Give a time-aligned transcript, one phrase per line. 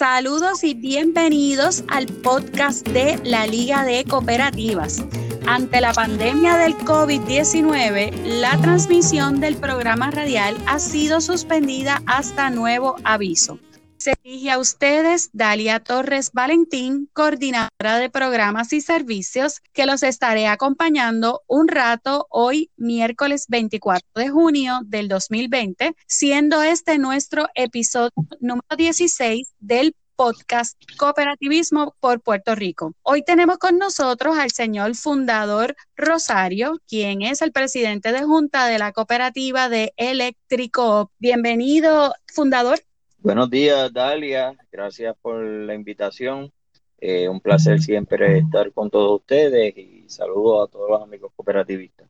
[0.00, 5.04] Saludos y bienvenidos al podcast de la Liga de Cooperativas.
[5.46, 8.10] Ante la pandemia del COVID-19,
[8.40, 13.58] la transmisión del programa radial ha sido suspendida hasta nuevo aviso.
[14.00, 20.46] Se dirige a ustedes Dalia Torres Valentín, coordinadora de programas y servicios, que los estaré
[20.46, 28.10] acompañando un rato hoy, miércoles 24 de junio del 2020, siendo este nuestro episodio
[28.40, 32.94] número 16 del podcast Cooperativismo por Puerto Rico.
[33.02, 38.78] Hoy tenemos con nosotros al señor fundador Rosario, quien es el presidente de junta de
[38.78, 41.10] la cooperativa de Eléctrico.
[41.18, 42.80] Bienvenido, fundador.
[43.22, 44.56] Buenos días, Dalia.
[44.72, 46.50] Gracias por la invitación.
[46.98, 52.09] Eh, un placer siempre estar con todos ustedes y saludos a todos los amigos cooperativistas.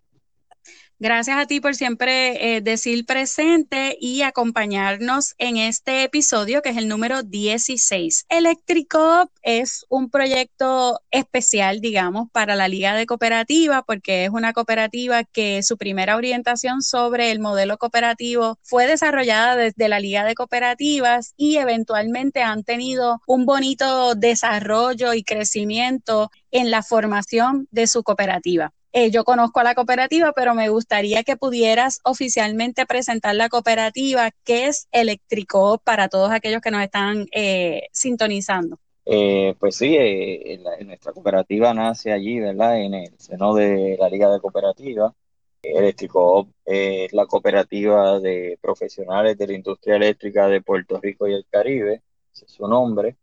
[1.02, 6.76] Gracias a ti por siempre eh, decir presente y acompañarnos en este episodio que es
[6.76, 8.26] el número 16.
[8.28, 15.24] Electrico es un proyecto especial, digamos, para la Liga de Cooperativa porque es una cooperativa
[15.24, 21.32] que su primera orientación sobre el modelo cooperativo fue desarrollada desde la Liga de Cooperativas
[21.38, 28.74] y eventualmente han tenido un bonito desarrollo y crecimiento en la formación de su cooperativa.
[28.92, 34.30] Eh, yo conozco a la cooperativa, pero me gustaría que pudieras oficialmente presentar la cooperativa,
[34.44, 38.78] que es Electrico para todos aquellos que nos están eh, sintonizando.
[39.06, 39.96] Eh, pues sí,
[40.84, 42.80] nuestra cooperativa nace allí, ¿verdad?
[42.80, 45.12] En el seno de la Liga de Cooperativas.
[45.62, 51.46] Electrico es la cooperativa de profesionales de la industria eléctrica de Puerto Rico y el
[51.50, 52.02] Caribe,
[52.32, 53.16] ese es su nombre.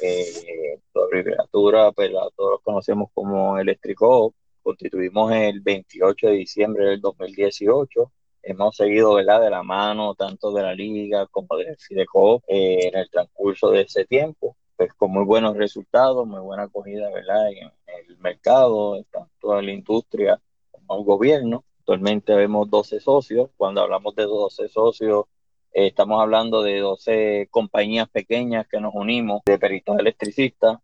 [0.00, 4.34] Eh, la abreviatura, pues todos los conocemos como Electrico
[4.68, 8.12] constituimos el 28 de diciembre del 2018.
[8.42, 9.40] Hemos seguido ¿verdad?
[9.40, 13.80] de la mano tanto de la liga como de FIDECO eh, en el transcurso de
[13.80, 17.50] ese tiempo, pues con muy buenos resultados, muy buena acogida ¿verdad?
[17.50, 17.70] en
[18.08, 20.38] el mercado, tanto en la industria
[20.70, 21.64] como el gobierno.
[21.78, 23.48] Actualmente vemos 12 socios.
[23.56, 25.24] Cuando hablamos de 12 socios,
[25.72, 30.76] eh, estamos hablando de 12 compañías pequeñas que nos unimos de peritos electricistas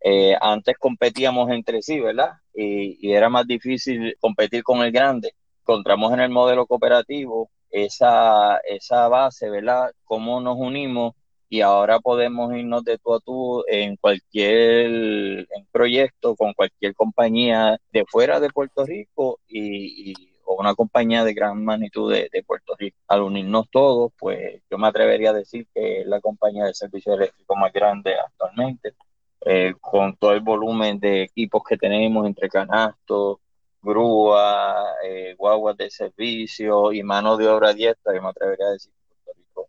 [0.00, 2.34] eh, antes competíamos entre sí, ¿verdad?
[2.60, 5.32] Y, era más difícil competir con el grande.
[5.60, 9.92] Encontramos en el modelo cooperativo esa, esa base, ¿verdad?
[10.04, 11.14] Cómo nos unimos
[11.48, 18.04] y ahora podemos irnos de tú a tú en cualquier proyecto con cualquier compañía de
[18.06, 20.14] fuera de Puerto Rico y,
[20.44, 22.98] o una compañía de gran magnitud de, de, Puerto Rico.
[23.06, 27.14] Al unirnos todos, pues yo me atrevería a decir que es la compañía de servicio
[27.14, 28.94] eléctrico más grande actualmente.
[29.40, 33.38] Eh, con todo el volumen de equipos que tenemos entre canastos,
[33.80, 38.92] grúa, eh, guaguas de servicio y mano de obra diestra, yo me atrevería a decir
[38.92, 39.68] que Puerto Rico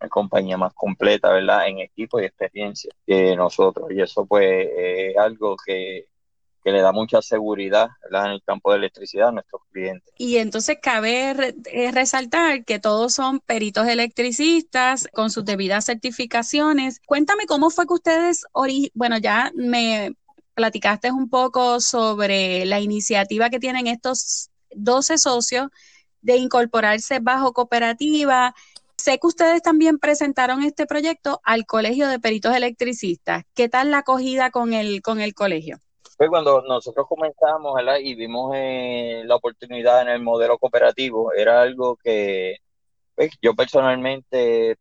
[0.00, 1.66] es compañía más completa, ¿verdad?
[1.68, 3.90] En equipo y experiencia que nosotros.
[3.90, 6.06] Y eso pues es algo que
[6.66, 10.12] que le da mucha seguridad en el campo de electricidad a nuestros clientes.
[10.18, 17.00] Y entonces cabe eh, resaltar que todos son peritos electricistas con sus debidas certificaciones.
[17.06, 18.46] Cuéntame cómo fue que ustedes,
[18.94, 20.16] bueno, ya me
[20.54, 25.68] platicaste un poco sobre la iniciativa que tienen estos 12 socios
[26.20, 28.56] de incorporarse bajo cooperativa.
[28.96, 33.44] Sé que ustedes también presentaron este proyecto al Colegio de Peritos Electricistas.
[33.54, 35.78] ¿Qué tal la acogida con el, con el colegio?
[36.16, 37.98] Pues cuando nosotros comenzamos ¿verdad?
[38.00, 42.56] y vimos eh, la oportunidad en el modelo cooperativo, era algo que
[43.14, 44.76] pues, yo personalmente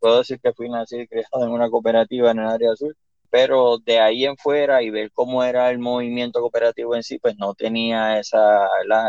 [0.00, 2.96] puedo decir que fui nacido y criado en una cooperativa en el área azul,
[3.30, 7.36] pero de ahí en fuera y ver cómo era el movimiento cooperativo en sí, pues
[7.38, 8.68] no tenía esa,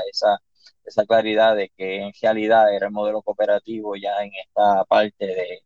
[0.09, 0.39] esa,
[0.85, 5.63] esa claridad de que en realidad era el modelo cooperativo ya en esta parte de,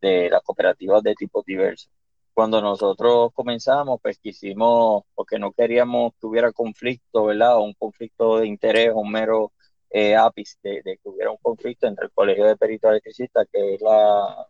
[0.00, 1.90] de las cooperativas de tipos diversos
[2.34, 7.60] cuando nosotros comenzamos, pues quisimos, porque no queríamos que hubiera conflicto, ¿verdad?
[7.60, 9.52] Un conflicto de interés, un mero
[9.90, 13.80] eh, ápice de, que hubiera un conflicto entre el Colegio de Peritos Electricistas, que es
[13.80, 14.48] la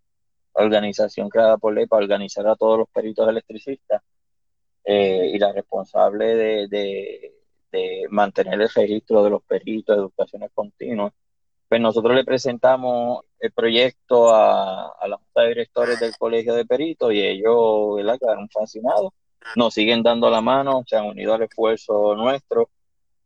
[0.55, 4.03] organización creada por ley para organizar a todos los peritos electricistas,
[4.85, 7.35] eh, y la responsable de, de,
[7.73, 11.13] de mantener el registro de los peritos, educaciones continuas,
[11.69, 17.13] pues nosotros le presentamos el proyecto a, la Junta de Directores del Colegio de Peritos
[17.13, 18.19] y ellos ¿verdad?
[18.19, 19.13] quedaron fascinados.
[19.55, 22.71] Nos siguen dando la mano, se han unido al esfuerzo nuestro.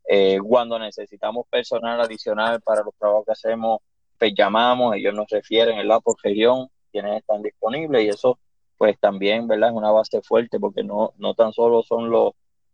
[0.08, 3.78] Eh, cuando necesitamos personal adicional para los trabajos que hacemos,
[4.18, 6.00] pues llamamos, ellos nos refieren ¿verdad?
[6.02, 8.40] por región, quienes están disponibles y eso
[8.76, 9.70] pues también ¿verdad?
[9.70, 12.32] es una base fuerte porque no, no tan solo son los,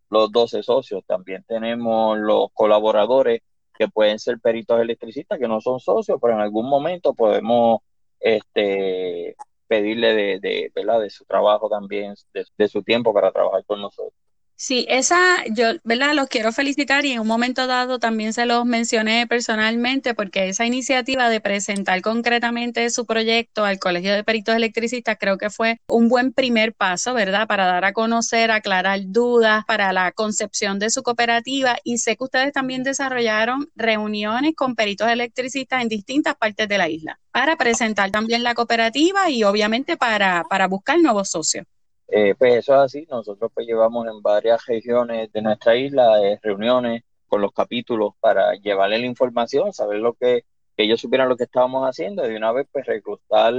[0.09, 3.41] los 12 socios, también tenemos los colaboradores
[3.77, 7.79] que pueden ser peritos electricistas que no son socios, pero en algún momento podemos
[8.19, 9.35] este,
[9.67, 11.01] pedirle de, de, ¿verdad?
[11.01, 12.15] de su trabajo también,
[12.57, 14.24] de su tiempo para trabajar con nosotros.
[14.57, 16.13] Sí, esa, yo, ¿verdad?
[16.13, 20.65] Los quiero felicitar y en un momento dado también se los mencioné personalmente porque esa
[20.65, 26.07] iniciativa de presentar concretamente su proyecto al Colegio de Peritos Electricistas creo que fue un
[26.07, 27.47] buen primer paso, ¿verdad?
[27.47, 32.23] Para dar a conocer, aclarar dudas para la concepción de su cooperativa y sé que
[32.23, 38.09] ustedes también desarrollaron reuniones con peritos electricistas en distintas partes de la isla para presentar
[38.09, 41.65] también la cooperativa y obviamente para, para buscar nuevos socios.
[42.07, 46.39] Eh, pues eso es así, nosotros pues llevamos en varias regiones de nuestra isla eh,
[46.41, 50.45] reuniones con los capítulos para llevarle la información, saber lo que,
[50.77, 53.53] que ellos supieran lo que estábamos haciendo y de una vez pues reclutar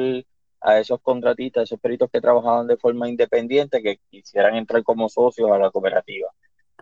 [0.61, 5.51] a esos contratistas, esos peritos que trabajaban de forma independiente que quisieran entrar como socios
[5.51, 6.29] a la cooperativa.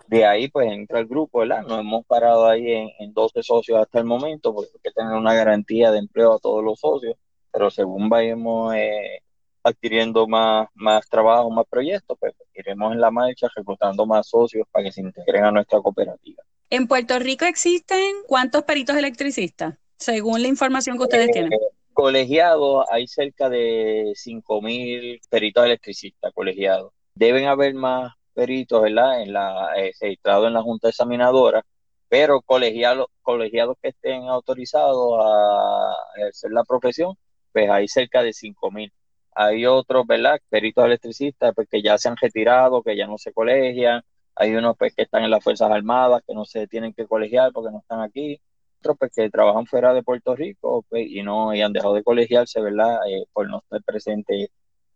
[0.07, 1.63] De ahí pues entra el grupo, ¿verdad?
[1.63, 5.35] Nos hemos parado ahí en, en 12 socios hasta el momento porque hay tener una
[5.35, 7.17] garantía de empleo a todos los socios,
[7.51, 9.23] pero según vayamos eh,
[9.65, 14.85] adquiriendo más, más trabajo, más proyectos, pues iremos en la marcha reclutando más socios para
[14.85, 16.43] que se integren a nuestra cooperativa.
[16.71, 21.53] En Puerto Rico existen cuántos peritos electricistas, según la información que ustedes tienen.
[21.53, 21.57] Eh,
[21.95, 26.93] colegiados, hay cerca de 5.000 peritos electricistas colegiados.
[27.15, 29.23] Deben haber más peritos, ¿verdad?
[29.23, 31.65] En la, eh, registrados en la Junta Examinadora,
[32.09, 37.15] pero colegiados, colegiados que estén autorizados a ejercer la profesión,
[37.53, 38.91] pues hay cerca de 5.000
[39.35, 40.41] hay otros, ¿verdad?
[40.49, 44.03] Peritos electricistas pues, que ya se han retirado, que ya no se colegian,
[44.37, 47.53] hay unos pues, que están en las Fuerzas Armadas, que no se tienen que colegiar
[47.53, 48.41] porque no están aquí,
[48.81, 52.03] otros pues, que trabajan fuera de Puerto Rico pues, y no y han dejado de
[52.05, 52.99] colegiarse, ¿verdad?
[53.09, 54.51] Eh, por no estar presentes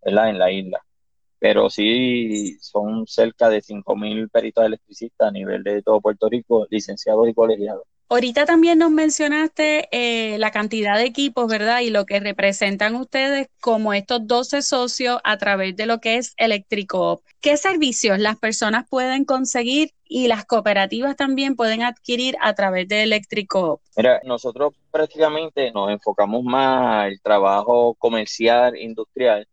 [0.05, 0.31] ¿verdad?
[0.31, 0.81] en la isla.
[1.39, 7.29] Pero sí son cerca de 5.000 peritos electricistas a nivel de todo Puerto Rico, licenciados
[7.29, 7.85] y colegiados.
[8.11, 11.81] Ahorita también nos mencionaste eh, la cantidad de equipos, ¿verdad?
[11.81, 16.33] Y lo que representan ustedes como estos 12 socios a través de lo que es
[16.39, 17.23] Electrico.
[17.43, 23.03] ¿Qué servicios las personas pueden conseguir y las cooperativas también pueden adquirir a través de
[23.03, 23.83] Electrico?
[23.95, 29.47] Mira, nosotros prácticamente nos enfocamos más al trabajo comercial, industrial,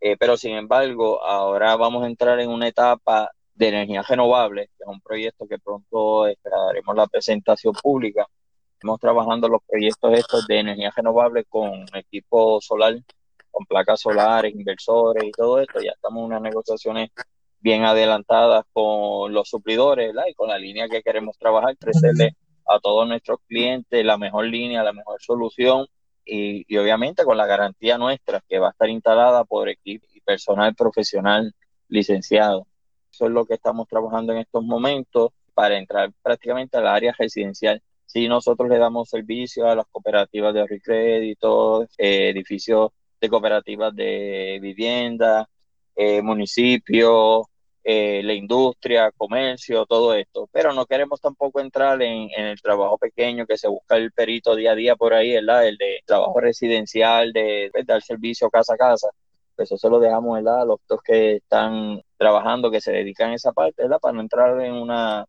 [0.00, 3.30] eh, pero sin embargo, ahora vamos a entrar en una etapa
[3.60, 8.26] de energía renovable, que es un proyecto que pronto esperaremos la presentación pública.
[8.72, 12.94] Estamos trabajando los proyectos estos de energía renovable con equipo solar,
[13.50, 15.78] con placas solares, inversores y todo esto.
[15.82, 17.10] Ya estamos en unas negociaciones
[17.58, 22.36] bien adelantadas con los suplidores y con la línea que queremos trabajar, ofrecerle
[22.66, 25.86] a todos nuestros clientes la mejor línea, la mejor solución
[26.24, 30.20] y, y, obviamente con la garantía nuestra que va a estar instalada por equipo y
[30.22, 31.52] personal profesional
[31.88, 32.66] licenciado.
[33.26, 37.82] Es lo que estamos trabajando en estos momentos para entrar prácticamente al área residencial.
[38.06, 42.90] Si nosotros le damos servicio a las cooperativas de crédito, eh, edificios
[43.20, 45.48] de cooperativas de vivienda,
[45.94, 47.46] eh, municipios,
[47.84, 50.48] eh, la industria, comercio, todo esto.
[50.52, 54.72] Pero no queremos tampoco entrar en, el trabajo pequeño que se busca el perito día
[54.72, 55.66] a día por ahí, ¿verdad?
[55.66, 59.08] El de trabajo residencial, de, de dar servicio casa a casa
[59.62, 60.62] eso se lo dejamos ¿verdad?
[60.62, 63.98] a los que están trabajando, que se dedican a esa parte, ¿verdad?
[63.98, 65.24] para no entrar en una,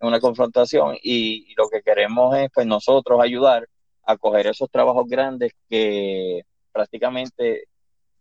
[0.00, 3.68] en una confrontación y, lo que queremos es pues nosotros ayudar
[4.02, 6.42] a coger esos trabajos grandes que
[6.72, 7.68] prácticamente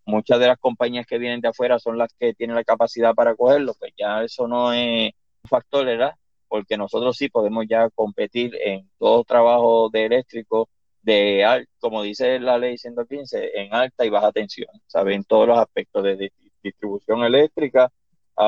[0.06, 3.36] muchas de las compañías que vienen de afuera son las que tienen la capacidad para
[3.36, 5.12] cogerlo, pues ya eso no es
[5.44, 6.14] un factor, ¿verdad?
[6.48, 10.70] Porque nosotros sí podemos ya competir en todo trabajo de eléctrico
[11.02, 16.04] de como dice la ley 115, en alta y baja tensión, saben todos los aspectos
[16.04, 17.92] de distribución eléctrica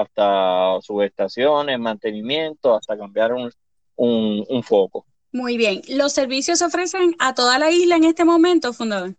[0.02, 3.52] hasta subestaciones, mantenimiento, hasta cambiar un,
[3.96, 5.06] un, foco.
[5.32, 5.82] Muy bien.
[5.90, 9.16] ¿Los servicios se ofrecen a toda la isla en este momento, fundador?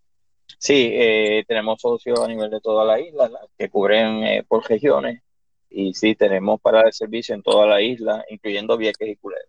[0.58, 5.22] Sí, eh, tenemos socios a nivel de toda la isla que cubren eh, por regiones
[5.70, 9.48] y sí, tenemos para el servicio en toda la isla, incluyendo Vieques y Culebra.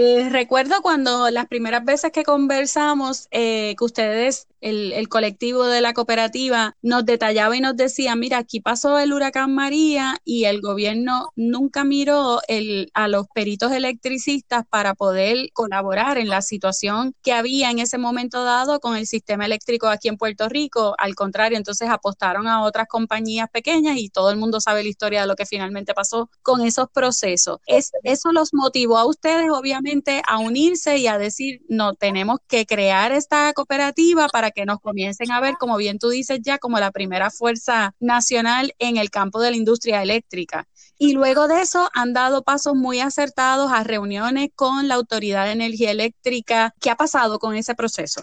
[0.00, 5.92] Eh, recuerdo cuando las primeras veces que conversamos, eh, que ustedes, el, colectivo de la
[5.92, 11.30] cooperativa, nos detallaba y nos decía, mira, aquí pasó el huracán María y el gobierno
[11.34, 17.70] nunca miró el, a los peritos electricistas para poder colaborar en la situación que había
[17.72, 20.94] en ese momento dado con el sistema eléctrico aquí en Puerto Rico.
[20.98, 25.22] Al contrario, entonces apostaron a otras compañías pequeñas y todo el mundo sabe la historia
[25.22, 27.58] de lo que finalmente pasó con esos procesos.
[27.66, 29.87] Es, eso los motivó a ustedes, obviamente
[30.26, 35.30] a unirse y a decir, no, tenemos que crear esta cooperativa para que nos comiencen
[35.30, 39.40] a ver, como bien tú dices ya, como la primera fuerza nacional en el campo
[39.40, 40.66] de la industria eléctrica.
[40.98, 45.52] Y luego de eso han dado pasos muy acertados a reuniones con la Autoridad de
[45.52, 46.74] Energía Eléctrica.
[46.80, 48.22] ¿Qué ha pasado con ese proceso?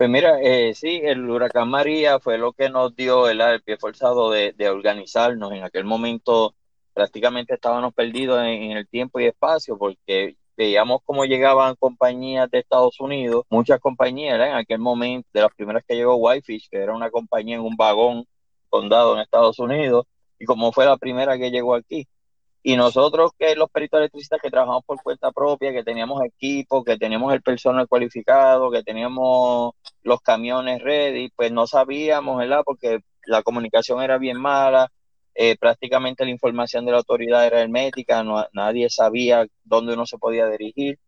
[0.00, 4.30] Pues mira, eh, sí, el huracán María fue lo que nos dio el, pie forzado
[4.30, 5.52] de, organizarnos.
[5.52, 6.54] En aquel momento
[6.94, 13.00] prácticamente estábamos perdidos en, el tiempo y espacio porque veíamos cómo llegaban compañías de Estados
[13.00, 17.10] Unidos, muchas compañías, en aquel momento, de las primeras que llegó Whitefish, que era una
[17.10, 18.26] compañía en un vagón
[18.68, 20.04] condado en Estados Unidos,
[20.38, 22.06] y como fue la primera que llegó aquí.
[22.62, 26.98] Y nosotros, que los peritos electricistas que trabajamos por cuenta propia, que teníamos equipo, que
[26.98, 32.60] teníamos el personal cualificado, que teníamos los camiones ready, pues no sabíamos, ¿verdad?
[32.66, 34.92] Porque la comunicación era bien mala,
[35.34, 40.18] eh, prácticamente la información de la autoridad era hermética, no, nadie sabía dónde uno se
[40.18, 40.98] podía dirigir.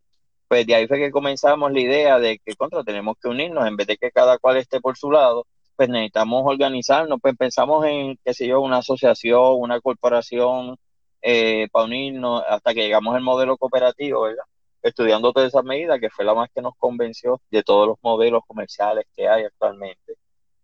[0.48, 3.76] Pues de ahí fue que comenzamos la idea de que contra tenemos que unirnos, en
[3.76, 8.18] vez de que cada cual esté por su lado, pues necesitamos organizarnos, pues pensamos en,
[8.24, 10.76] qué sé yo, una asociación, una corporación,
[11.22, 14.44] eh, para unirnos hasta que llegamos al modelo cooperativo, ¿verdad?
[14.82, 18.42] Estudiando todas esas medidas, que fue la más que nos convenció de todos los modelos
[18.46, 20.14] comerciales que hay actualmente.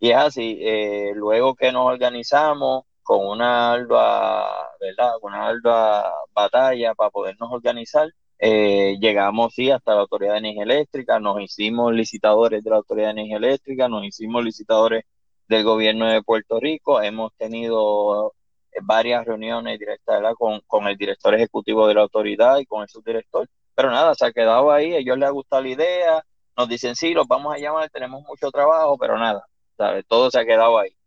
[0.00, 5.12] Y es así, eh, luego que nos organizamos con una ardua, ¿verdad?
[5.22, 10.64] Con una ardua batalla para podernos organizar, eh, llegamos sí hasta la Autoridad de Energía
[10.64, 15.04] Eléctrica, nos hicimos licitadores de la Autoridad de Energía Eléctrica, nos hicimos licitadores
[15.48, 18.34] del gobierno de Puerto Rico, hemos tenido
[18.82, 23.48] varias reuniones directas Con, con el director ejecutivo de la autoridad y con el subdirector,
[23.74, 26.24] pero nada, se ha quedado ahí, a ellos les ha gustado la idea,
[26.58, 29.46] nos dicen sí, los vamos a llamar, tenemos mucho trabajo, pero nada,
[29.78, 30.04] ¿sabes?
[30.06, 30.97] todo se ha quedado ahí.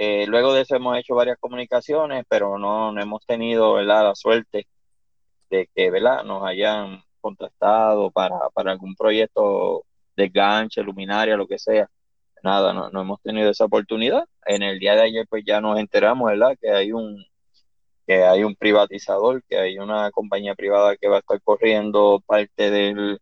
[0.00, 4.04] Eh, luego de eso hemos hecho varias comunicaciones, pero no, no hemos tenido ¿verdad?
[4.04, 4.68] la suerte
[5.50, 6.24] de que ¿verdad?
[6.24, 9.84] nos hayan contactado para, para algún proyecto
[10.16, 11.88] de ganche, luminaria, lo que sea
[12.42, 14.24] nada, no, no hemos tenido esa oportunidad.
[14.46, 16.56] En el día de ayer pues ya nos enteramos, ¿verdad?
[16.60, 17.24] Que hay un
[18.06, 22.70] que hay un privatizador, que hay una compañía privada que va a estar corriendo parte
[22.70, 23.20] del,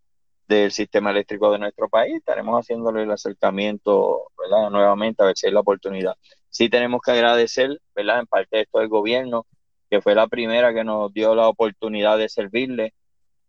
[0.49, 2.17] del sistema eléctrico de nuestro país.
[2.17, 4.71] Estaremos haciéndole el acercamiento, ¿verdad?
[4.71, 6.17] Nuevamente a ver si hay la oportunidad.
[6.51, 8.21] Sí tenemos que agradecer, ¿verdad?
[8.21, 9.47] En parte esto del gobierno,
[9.91, 12.95] que fue la primera que nos dio la oportunidad de servirle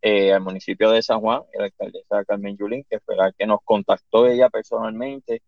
[0.01, 3.59] eh, al municipio de San Juan, la alcaldesa Carmen Yulín, que fue la que nos
[3.63, 5.41] contactó ella personalmente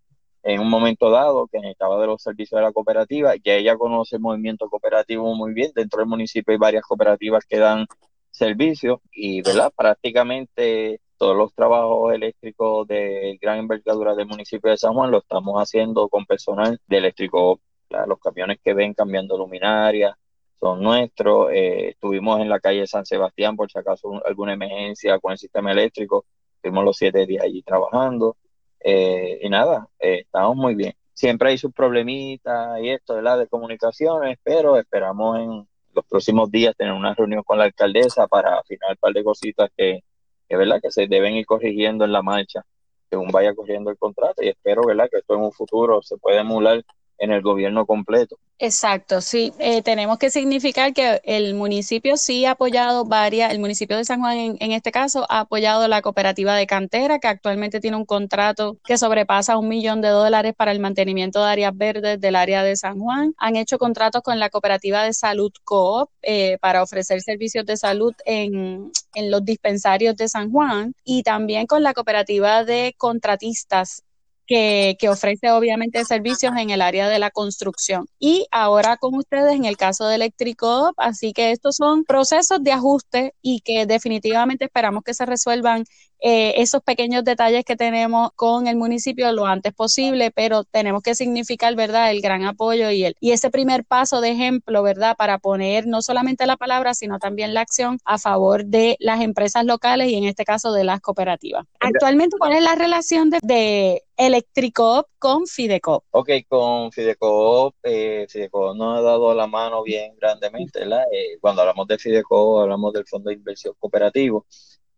[0.44, 4.16] en un momento dado que necesitaba de los servicios de la cooperativa, ya ella conoce
[4.16, 7.86] el movimiento cooperativo muy bien, dentro del municipio hay varias cooperativas que dan
[8.32, 14.94] servicios y verdad prácticamente todos los trabajos eléctricos de gran envergadura del municipio de San
[14.94, 17.60] Juan lo estamos haciendo con personal de eléctrico,
[18.08, 20.16] los camiones que ven cambiando luminarias
[20.60, 25.34] son nuestros, eh, estuvimos en la calle San Sebastián por si acaso alguna emergencia con
[25.34, 28.38] el sistema eléctrico, estuvimos los siete días allí trabajando,
[28.80, 30.94] eh, y nada, eh, estamos muy bien.
[31.14, 36.76] Siempre hay sus problemitas y esto la de comunicaciones, pero esperamos en los próximos días
[36.78, 40.02] tener una reunión con la alcaldesa para afinar un par de cositas que,
[40.50, 42.66] es verdad que se deben ir corrigiendo en la marcha
[43.10, 46.42] según vaya corriendo el contrato y espero verdad que esto en un futuro se pueda
[46.42, 46.84] emular
[47.20, 48.38] en el gobierno completo.
[48.62, 49.54] Exacto, sí.
[49.58, 54.20] Eh, tenemos que significar que el municipio sí ha apoyado varias, el municipio de San
[54.20, 58.78] Juan en, este caso ha apoyado la cooperativa de cantera, que actualmente tiene un contrato
[58.84, 62.76] que sobrepasa un millón de dólares para el mantenimiento de áreas verdes del área de
[62.76, 63.34] San Juan.
[63.38, 68.14] Han hecho contratos con la cooperativa de salud Coop eh, para ofrecer servicios de salud
[68.26, 74.04] en, en los dispensarios de San Juan y también con la cooperativa de contratistas
[74.50, 78.08] que, ofrece obviamente servicios en el área de la construcción.
[78.20, 82.72] Y ahora con ustedes en el caso de Electrico, así que estos son procesos de
[82.72, 85.84] ajuste y que definitivamente esperamos que se resuelvan
[86.22, 91.16] eh, esos pequeños detalles que tenemos con el municipio lo antes posible, pero tenemos que
[91.16, 95.38] significar, ¿verdad?, el gran apoyo y, el, y ese primer paso de ejemplo, ¿verdad?, para
[95.38, 100.10] poner no solamente la palabra, sino también la acción a favor de las empresas locales
[100.10, 101.66] y en este caso de las cooperativas.
[101.80, 106.04] Actualmente, ¿cuál es la relación de, de Electricoop con Fidecoop?
[106.12, 111.04] Ok, con Fidecoop, eh, Fidecoop nos ha dado la mano bien grandemente, ¿verdad?
[111.12, 114.46] Eh, cuando hablamos de Fidecoop, hablamos del Fondo de Inversión Cooperativo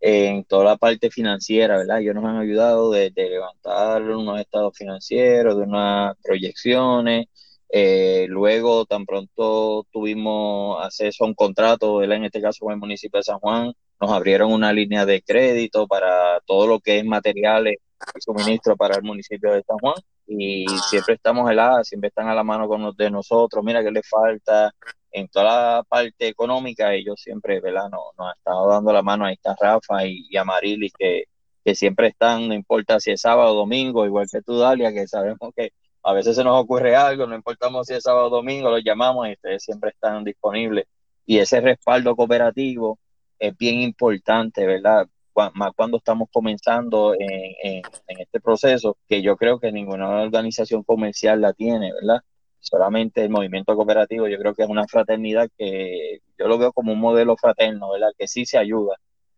[0.02, 2.02] en toda la parte financiera, ¿verdad?
[2.02, 7.28] Ellos nos han ayudado de, levantar unos estados financieros, de unas proyecciones.
[7.70, 12.02] Eh, luego, tan pronto tuvimos acceso a un contrato.
[12.04, 15.88] En este caso con el municipio de San Juan, nos abrieron una línea de crédito
[15.88, 17.78] para todo lo que es materiales
[18.16, 19.96] y suministro para el municipio de San Juan.
[20.26, 21.84] Y siempre estamos, ¿verdad?
[21.84, 23.64] Siempre están a la mano con los de nosotros.
[23.64, 24.74] Mira qué le falta,
[25.12, 27.90] en toda la parte económica, ellos siempre, ¿verdad?
[27.90, 31.26] Nos, nos han estado dando la mano, ahí está Rafa y, y Amarilis, que,
[31.64, 35.08] que siempre están, no importa si es sábado o domingo, igual que tú, Dalia, que
[35.08, 38.70] sabemos que a veces se nos ocurre algo, no importamos si es sábado o domingo,
[38.72, 40.86] los llamamos y ustedes siempre están disponibles.
[41.26, 43.00] Y ese respaldo cooperativo
[43.40, 45.08] es bien importante, ¿verdad?
[45.54, 51.54] más cuando estamos comenzando en, este proceso, que yo creo que ninguna organización comercial la
[51.54, 52.22] tiene, ¿verdad?
[52.62, 56.94] Solamente el movimiento cooperativo, yo creo que es una fraternidad que yo lo veo como
[56.94, 58.12] un modelo fraterno, ¿verdad?
[58.18, 58.96] Que sí se ayuda,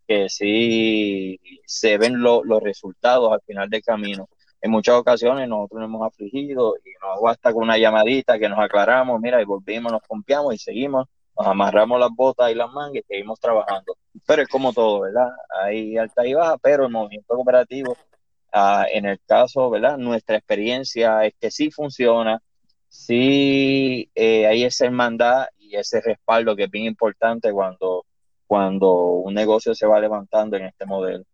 [0.07, 4.29] que sí se ven los resultados al final del camino.
[4.61, 8.59] En muchas ocasiones nosotros nos hemos afligido y nos basta con una llamadita que nos
[8.59, 13.03] aclaramos, mira, y volvimos, nos confiamos y seguimos nos amarramos las botas y las mangas
[13.03, 13.97] y seguimos trabajando.
[14.25, 15.29] Pero es como todo, ¿verdad?
[15.61, 17.97] Hay alta y baja, pero el movimiento cooperativo,
[18.51, 19.97] ah, en el caso, ¿verdad?
[19.97, 22.41] Nuestra experiencia es que sí funciona,
[22.93, 28.05] sí eh, hay esa hermandad y ese respaldo que es bien importante cuando,
[28.45, 31.25] cuando un negocio se va levantando en este modelo.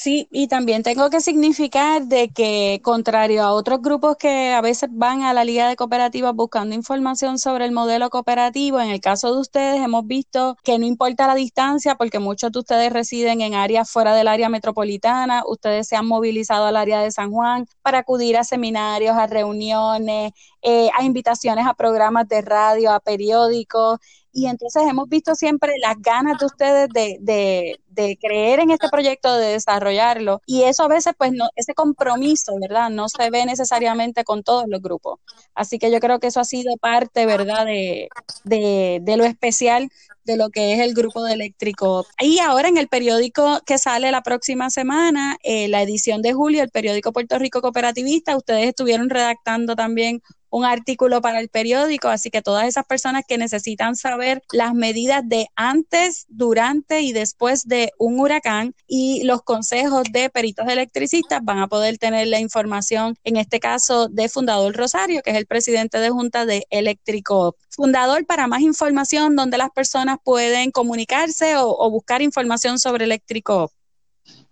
[0.00, 4.90] Sí, y también tengo que significar de que contrario a otros grupos que a veces
[4.92, 9.34] van a la Liga de Cooperativas buscando información sobre el modelo cooperativo, en el caso
[9.34, 13.54] de ustedes hemos visto que no importa la distancia porque muchos de ustedes residen en
[13.54, 17.98] áreas fuera del área metropolitana, ustedes se han movilizado al área de San Juan para
[17.98, 20.30] acudir a seminarios, a reuniones,
[20.62, 23.98] eh, a invitaciones a programas de radio, a periódicos
[24.32, 28.88] y entonces hemos visto siempre las ganas de ustedes de, de, de, creer en este
[28.88, 30.40] proyecto, de desarrollarlo.
[30.46, 32.90] Y eso a veces, pues, no, ese compromiso, ¿verdad?
[32.90, 35.18] No se ve necesariamente con todos los grupos.
[35.54, 37.64] Así que yo creo que eso ha sido parte, ¿verdad?
[37.64, 38.08] De,
[38.44, 39.90] de, de lo especial
[40.28, 42.06] de lo que es el grupo de eléctrico.
[42.20, 46.62] Y ahora en el periódico que sale la próxima semana, eh, la edición de julio,
[46.62, 52.30] el periódico Puerto Rico Cooperativista, ustedes estuvieron redactando también un artículo para el periódico, así
[52.30, 57.92] que todas esas personas que necesitan saber las medidas de antes, durante y después de
[57.98, 63.36] un huracán y los consejos de peritos electricistas van a poder tener la información, en
[63.36, 67.56] este caso de Fundador Rosario, que es el presidente de Junta de Eléctrico.
[67.70, 73.70] Fundador, para más información, donde las personas pueden comunicarse o, buscar información sobre Eléctrico.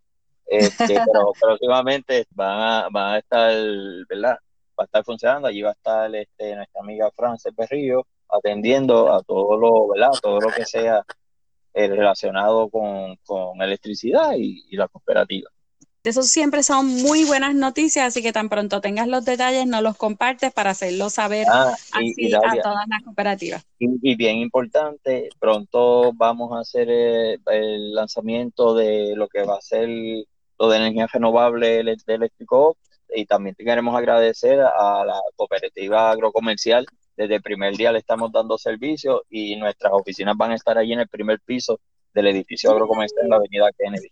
[0.45, 3.53] este, pero próximamente van a, van a estar,
[4.07, 4.37] ¿verdad?
[4.79, 9.21] Va a estar funcionando, allí va a estar este, nuestra amiga Frances Berrío atendiendo a
[9.23, 10.11] todo lo, ¿verdad?
[10.21, 11.03] Todo lo que sea
[11.73, 15.49] eh, relacionado con, con electricidad y, y la cooperativa.
[16.03, 19.95] Eso siempre son muy buenas noticias, así que tan pronto tengas los detalles, no los
[19.97, 23.63] compartes para hacerlo saber ah, así a todas las cooperativas.
[23.77, 29.89] Y, bien importante, pronto vamos a hacer el, lanzamiento de lo que va a ser
[30.57, 32.77] lo de energía renovable de eléctrico
[33.13, 36.87] y también queremos agradecer a la cooperativa agrocomercial.
[37.21, 40.93] Desde el primer día le estamos dando servicio y nuestras oficinas van a estar allí
[40.93, 41.79] en el primer piso
[42.15, 44.07] del edificio agrocomercial en la avenida Kennedy.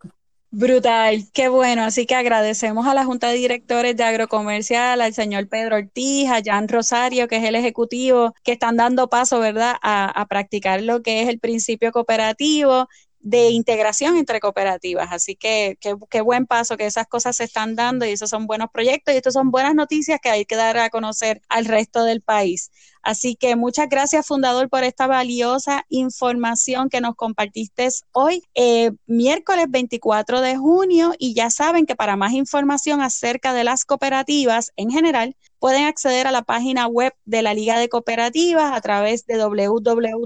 [0.51, 1.83] Brutal, qué bueno.
[1.83, 6.39] Así que agradecemos a la Junta de Directores de Agrocomercial, al señor Pedro Ortiz, a
[6.45, 11.01] Jan Rosario, que es el ejecutivo, que están dando paso, ¿verdad?, a, a practicar lo
[11.01, 12.87] que es el principio cooperativo
[13.19, 15.09] de integración entre cooperativas.
[15.11, 18.69] Así que qué buen paso que esas cosas se están dando y esos son buenos
[18.71, 22.21] proyectos y estos son buenas noticias que hay que dar a conocer al resto del
[22.21, 22.71] país.
[23.01, 29.67] Así que muchas gracias, fundador, por esta valiosa información que nos compartiste hoy, eh, miércoles
[29.69, 31.13] 24 de junio.
[31.17, 36.27] Y ya saben que para más información acerca de las cooperativas en general, pueden acceder
[36.27, 40.19] a la página web de la Liga de Cooperativas a través de www.liga.coop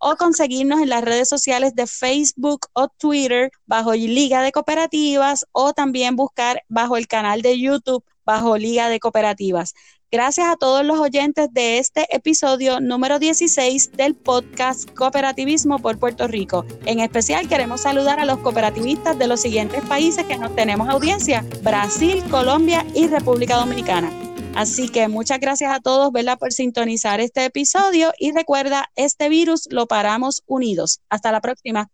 [0.00, 5.72] o conseguirnos en las redes sociales de Facebook o Twitter bajo Liga de Cooperativas o
[5.72, 9.74] también buscar bajo el canal de YouTube bajo Liga de Cooperativas.
[10.12, 16.26] Gracias a todos los oyentes de este episodio número 16 del podcast Cooperativismo por Puerto
[16.26, 16.64] Rico.
[16.84, 21.44] En especial queremos saludar a los cooperativistas de los siguientes países que nos tenemos audiencia,
[21.62, 24.29] Brasil, Colombia y República Dominicana.
[24.56, 29.68] Así que muchas gracias a todos, ¿verdad?, por sintonizar este episodio y recuerda, este virus
[29.70, 31.00] lo paramos unidos.
[31.08, 31.88] Hasta la próxima.